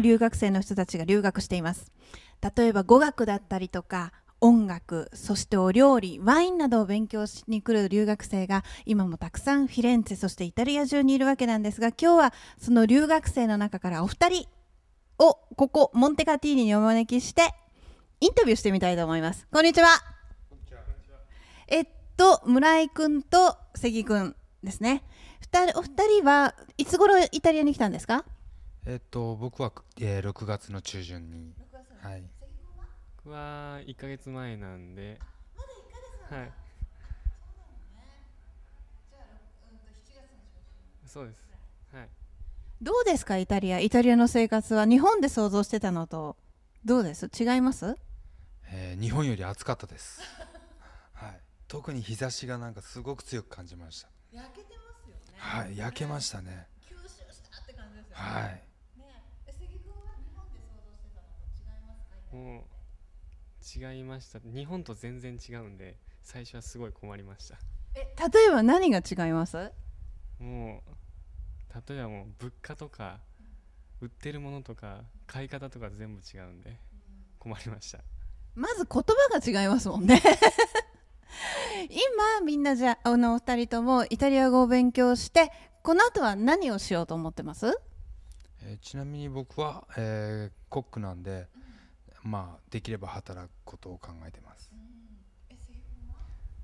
[0.00, 1.92] 留学生の人たちが留学しています。
[2.56, 14.48] 例えば語学だったりとか音楽そしてお料理ワインなどを勉強しに来る留学生が今もたくさんフィレンツェそしてイタリア中にいるわけなんですが今日はその留学生の中からお二人
[15.18, 17.52] をここモンテカティーニにお招きして
[18.20, 19.46] インタビューしてみたいと思います。
[19.52, 19.88] こんにちは。
[21.68, 21.86] えっ
[22.16, 25.02] と村井くんと関くんですね。
[25.74, 28.24] お二人はいつ頃イタリアに来たんですか？
[28.90, 31.54] えっと僕は、えー、6月の中旬に。
[32.02, 32.24] はい。
[33.24, 35.20] 僕は1ヶ月前なんで。
[36.28, 36.52] はい。
[41.06, 41.38] そうです。
[41.94, 42.08] はい。
[42.82, 43.78] どうですかイタリア？
[43.78, 46.36] イタリアの生活は日本で想像してたのと
[46.84, 47.30] どうです？
[47.38, 47.96] 違います？
[48.72, 50.20] えー日本より暑かったです。
[51.14, 51.40] はい。
[51.68, 54.08] 特に日差しがなんかすごく強く感じました。
[54.32, 55.38] 焼けてますよね。
[55.38, 56.66] はい焼けましたね。
[56.82, 58.69] 吸収したって感じですよはい
[62.32, 64.38] もう違いました。
[64.44, 67.56] 日本と全然違うんで最初はすごい困りました。
[67.94, 69.56] え例えば何が違います？
[70.38, 73.20] もう例えばもう物価とか
[74.00, 76.78] 売ってるものとか買い方とか全部違うんで
[77.38, 77.98] 困りました。
[78.54, 80.20] まず言葉が違いますもんね。
[81.88, 85.50] 今みんなじゃああのお二人ともイタリア語を勉強して
[85.82, 87.66] この後は何をしようと思ってます？
[88.62, 91.48] えーちなみに僕は、えーコックなんで、
[92.22, 94.70] まあできれば働くことを考えてます。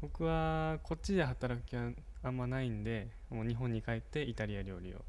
[0.00, 1.90] 僕はこっちで働く気は
[2.22, 5.04] あんまないんでもう日本に帰ってイタリア料理を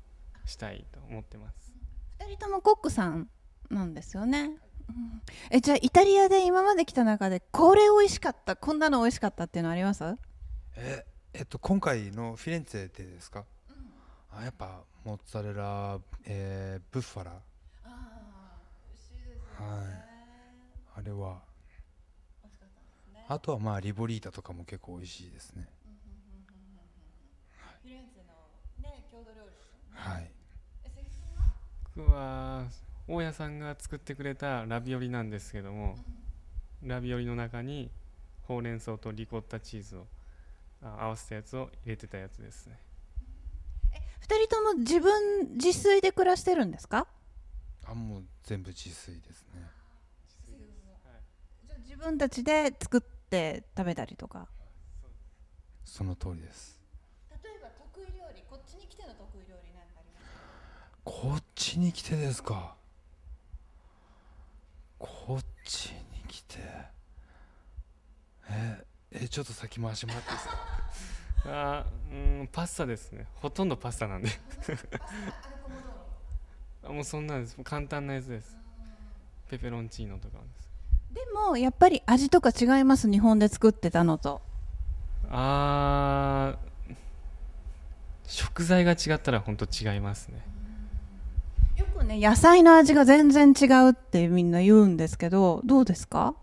[0.45, 1.73] したいと思ってます。
[2.19, 3.29] 二人ともコックさん
[3.69, 4.57] なんですよね、
[4.89, 5.21] うん。
[5.49, 10.03] えじゃあイタリアで今まで来た中でこれ美味しかったこんなの美味しかったっていうのあります？
[10.75, 13.45] ええっと今回のフィレンツェでですか、
[14.29, 17.31] あやっぱモッツァレラ、えーブッファラ。
[17.31, 17.37] は
[20.07, 20.10] い
[20.95, 21.41] あれは。
[23.27, 25.67] あとはまあリボリータとかも結構美味しいですね。
[29.93, 30.31] はい。
[31.95, 32.65] 僕は
[33.07, 35.97] 大家さんが作ってくれたラビオリなんですけども
[36.81, 37.91] ラビオリの中に
[38.43, 40.07] ほうれん草とリコッタチーズを
[40.81, 42.79] あ合わせたやつを入れてたやつですね。
[44.21, 47.07] 二人とも自分自炊で暮らしてるんですか？
[47.85, 49.61] あもう全部自炊ですね
[52.01, 54.47] 分たちで作って食べたりとか。
[55.85, 56.79] その通りです。
[57.43, 60.27] 例えば得意料理こっちに来ての得意料理なんかあります
[61.03, 62.75] こっちに来てですか？
[64.99, 66.57] こっちに来て。
[68.49, 70.57] ええちょっと先回してもらっていいですか？
[71.81, 73.27] あーうんパスタですね。
[73.35, 74.29] ほとんどパスタなんで。
[76.83, 77.57] あ もうそんなんです。
[77.63, 78.57] 簡単なやつです。
[79.49, 80.70] ペペロンチーノとかです
[81.13, 83.09] でもやっぱり味とか違います？
[83.09, 84.41] 日本で作ってたのと。
[85.29, 86.95] あー
[88.25, 90.41] 食材が違ったら本当違いますね。
[91.77, 96.35] よくね野菜の味が全然違うってみんな言うんですけどどうですか？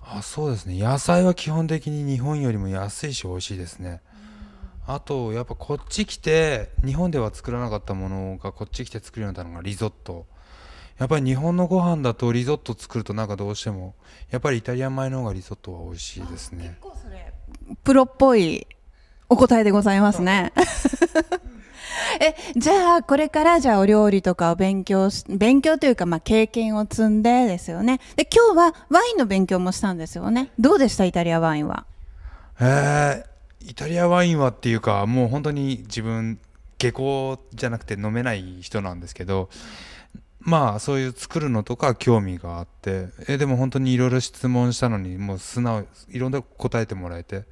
[0.00, 0.78] あそうですね。
[0.78, 4.00] 野菜は基本的に日本よりも安いし美味しいですね。
[4.86, 10.26] あとやっぱこっち来て日本では作らなかったものがこっち来て作るようになったのがリゾット
[10.98, 13.94] やっぱり日本のご飯だとリゾット作るとなんかどうしても
[14.30, 16.76] やっぱりイタリア米の方がリゾットは美味しいですね。
[16.80, 17.32] 構それ
[17.84, 18.66] プロっぽい
[19.28, 20.52] お答えでございますね。
[22.20, 28.00] えじゃあこれからじゃあお料理とかを勉強し勉強というかまあ経験を積んでですよね。
[28.16, 30.50] で今日はワインの勉強もしたんですよね。
[30.58, 31.04] どうでした？
[31.04, 31.84] イタリアワインは。
[32.60, 36.38] えー、イタリアワインはっていうかもう本当に自分
[36.78, 39.48] 下校じゃなくて飲めない人なんですけど
[40.40, 47.44] まあそういう作るのとか興味があってえでも本当にいろいろ質問したのにもう素直いろんな答えてもらえて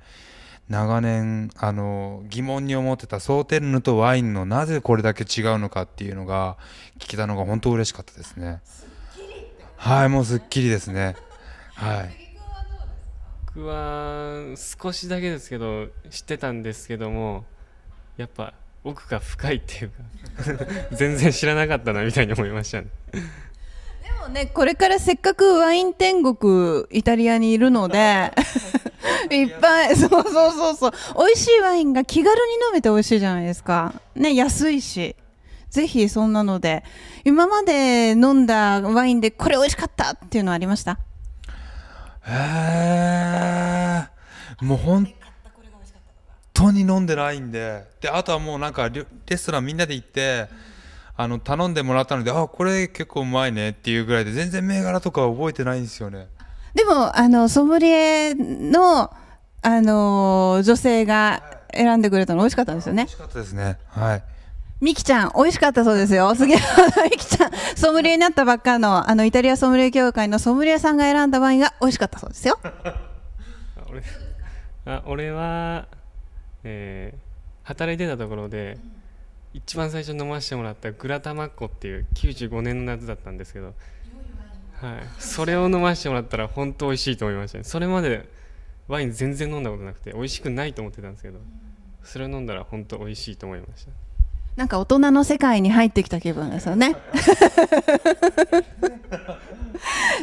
[0.69, 6.57] 長年あの疑問に思ってたソーテルヌとワインのなぜこれだけ違うのかっていうのが
[6.99, 8.61] 聞けたのが本当嬉しかったですね。
[9.77, 11.17] はいもうすっきりですね。
[11.75, 12.27] はい。
[13.55, 17.45] 僕は少しだけですけど知ってたんですけども
[18.17, 18.53] やっぱ
[18.89, 19.97] 奥が深いっていうか
[20.93, 22.87] 全然知らなかったなみたいに思いましたね。
[23.13, 23.21] で
[24.21, 28.33] もねこれからせっかくワイン天国イタリアにいるので
[29.31, 30.93] いっぱいそうそうそうそう。
[31.27, 33.95] 美味しいワインが気軽に飲めて美味しいじゃないですか。
[34.15, 35.17] ね安いし。
[35.71, 36.85] ぜひそんなので
[37.25, 40.99] 今まで飲んだワインでこれ美味しかったっていうのはありました？
[42.29, 45.13] えー、もう本
[46.67, 47.85] 当に飲んでないんで。
[48.01, 50.49] であとはもうなんかレレストランみんなで行って
[51.17, 56.29] あの頼んでもらったのであこれ結構うまいねっていうぐらいで全然銘柄とか覚えてないんですよね。
[56.75, 59.11] でもあのソムリエの
[59.63, 61.43] あの女性が
[61.73, 63.05] 選んでくれたの美味しかったんですよね。
[63.05, 63.79] 美味しかったですね。
[63.89, 64.23] はい。
[64.81, 66.35] ミキちゃん美味しかったそうですよ。
[66.35, 66.59] すげえ。
[67.11, 72.59] ミキちゃんソムリエになったばっかのあのイタリアソムリエ協会のソムリエさんが選んだワインが美味しかったそうですよ。
[74.85, 75.89] あ俺は、
[76.67, 77.27] えー
[77.67, 78.79] 働いてたところで
[79.53, 83.75] 一番最初飲ませてもらったグラタマッコっていう95年の夏だったんですけど、はい、
[85.19, 87.65] それを飲ませてもらったら本当美味しいと思いましたね。
[87.65, 88.29] それまで
[88.87, 91.41] ワイン全然飲んだことなくて美味しくないと思ってたんですけど
[92.05, 93.91] それを飲んだら本当美味しいと思いました。
[94.55, 96.95] なんか大人の世界に入ってきた気分ですよね。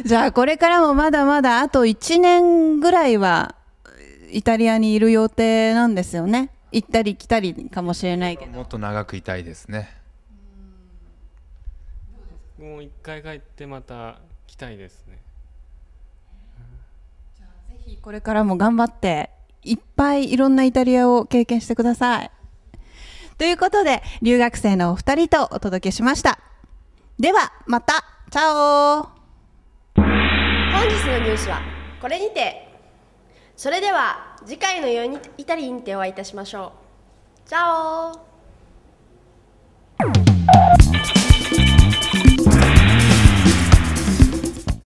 [0.06, 3.54] じゃあこれからもまだまだあと1年ぐらいは
[4.34, 6.50] イタリアにいる予定なんですよね。
[6.72, 8.50] 行ったり来たりかもしれないけど。
[8.50, 9.88] もっと長くいたいですね。
[12.58, 15.18] もう一回帰ってまた来たいですね。
[17.68, 19.30] ぜひこれからも頑張って
[19.62, 22.30] いっぱいいろんなイタリアを経験してください。
[23.38, 26.40] ということで留学生のお二人とお届けしました。
[27.20, 28.04] ではまた。
[28.32, 29.08] チャオ。
[29.94, 30.02] 本
[30.88, 31.60] 日のニュースは
[32.00, 32.73] これにて
[33.56, 36.72] それでは次回のようにイタリーにてお会いいたしましょ
[37.46, 37.48] う。
[37.48, 38.33] チャオ